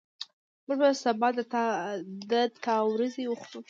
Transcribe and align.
موږ 0.65 0.77
به 0.81 0.89
سبا 1.03 1.27
د 2.31 2.33
تا 2.63 2.73
وریځي 2.91 3.25
وخورو 3.27 3.59